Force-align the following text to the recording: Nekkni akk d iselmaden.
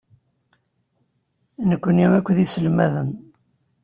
Nekkni 1.69 2.05
akk 2.17 2.27
d 2.35 2.37
iselmaden. 2.43 3.09